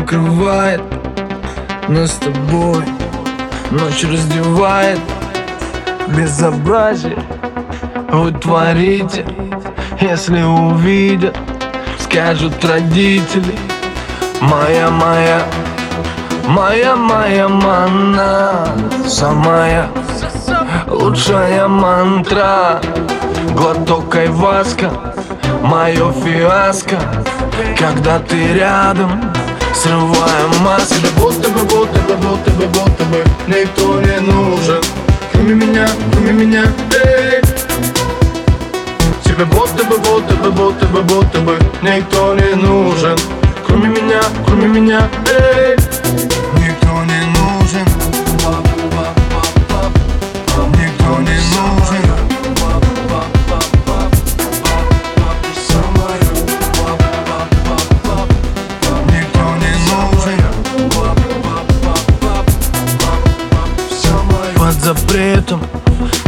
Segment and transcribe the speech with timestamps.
[0.00, 0.80] убивает
[1.88, 2.84] Нас с тобой.
[3.70, 4.98] Ночь раздевает
[6.08, 7.18] Безобразие.
[8.10, 9.24] Вы творите
[10.00, 11.36] Если увидят,
[11.98, 13.54] скажут родители.
[14.40, 15.42] Моя, моя,
[16.48, 18.68] моя, моя мана
[19.06, 19.88] Самая
[20.86, 22.80] лучшая мантра.
[23.54, 24.90] Глоток айваска,
[25.62, 26.98] мое фиаско
[27.78, 29.20] Когда ты рядом,
[29.74, 31.06] срываем маски.
[31.18, 34.80] Будто бы, будто бы, будто бы, будто бы Никто не нужен.
[35.32, 36.64] Кроме меня, кроме меня,
[37.04, 37.40] эй.
[39.24, 43.18] Тебе будто бы, будто бы, будто бы, будто бы Никто не нужен.
[43.66, 45.71] Кроме меня, кроме меня, эй
[64.72, 65.60] Под запретом,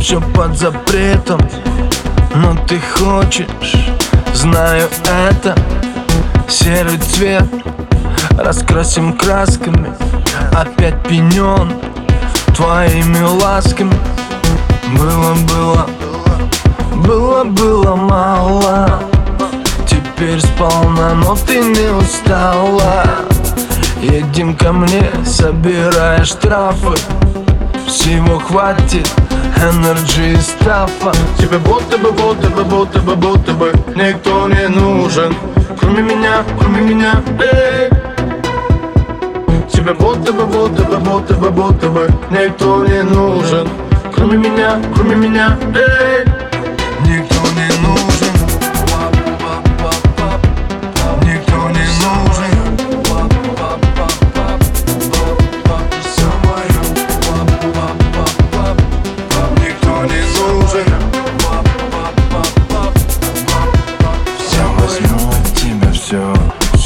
[0.00, 1.40] все под запретом.
[2.34, 3.46] Но ты хочешь,
[4.34, 5.54] знаю это
[6.48, 7.44] Серый цвет.
[8.36, 9.94] Раскрасим красками
[10.56, 11.72] Опять пенен
[12.56, 13.94] твоими ласками.
[14.98, 15.86] Было, было,
[16.96, 19.04] было, было мало.
[19.86, 23.04] Теперь сполна, но ты не устала.
[24.00, 26.96] Едем ко мне, собирая штрафы
[27.92, 29.06] Всего хватит
[29.58, 31.12] энерджи стафа.
[31.36, 35.36] Тебе будто бы, будто бы, будто бы, будто бы Никто не нужен.
[35.78, 37.90] Кроме меня, кроме меня, эй.
[39.70, 43.68] Тебе будто бы, будто бы, будто бы, будто бы Никто не нужен.
[44.14, 46.31] Кроме меня, кроме меня, эй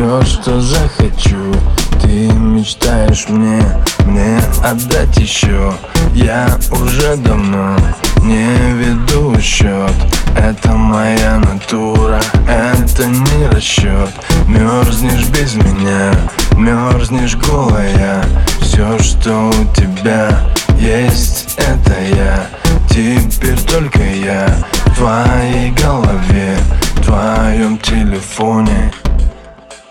[0.00, 1.52] Все, что захочу.
[2.00, 3.60] Ты мечтаешь мне
[4.06, 5.74] Мне отдать еще
[6.14, 7.76] Я уже давно
[8.22, 9.92] не веду счет
[10.38, 12.18] Это моя натура
[12.48, 14.08] Это не расчет
[14.46, 16.14] Мерзнешь без меня
[16.56, 18.24] Мерзнешь голая.
[18.62, 20.30] Все, что у тебя
[20.78, 22.46] есть, это я.
[22.88, 24.48] Теперь только я
[24.86, 26.56] В твоей голове
[26.94, 28.90] В твоем телефоне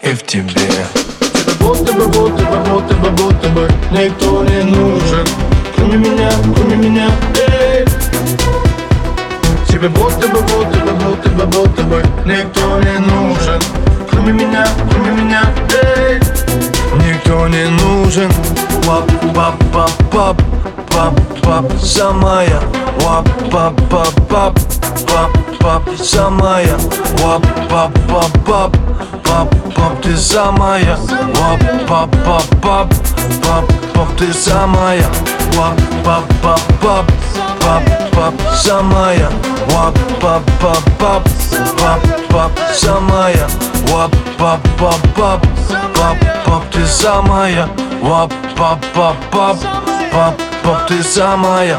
[0.02, 0.86] И в тебе.
[1.60, 5.28] Будто бы, будто бы, будто бы, будто бы Никто не нужен.
[5.76, 7.86] Кроме меня, кроме меня, эй.
[9.68, 13.62] Тебе будто бы, будто бы, будто бы, будто бы Никто не нужен.
[14.10, 15.44] Кроме меня, кроме меня,
[15.84, 16.20] эй.
[17.06, 18.32] Никто не нужен.
[18.86, 19.06] Пап,
[19.36, 20.42] пап, пап, пап,
[20.90, 22.62] пап, пап, самая
[23.02, 24.60] Вап, пап, пап, пап,
[25.06, 26.78] пап, пап, самая
[27.20, 28.78] Вап, пап, пап, пап,
[29.30, 30.98] пап, пап, ты самая
[31.36, 32.94] Вап, пап, пап, пап,
[33.44, 35.04] пап, пап, ты самая
[35.54, 37.06] Вап, пап, пап, пап,
[37.62, 39.30] пап, пап, самая
[39.72, 41.24] Вап, пап, пап, пап,
[41.80, 43.48] пап, пап, самая
[43.90, 45.42] Вап, пап, пап, пап,
[45.96, 47.68] пап, пап, ты самая
[48.02, 49.58] Вап, пап, пап, пап,
[50.12, 51.78] пап, пап, ты самая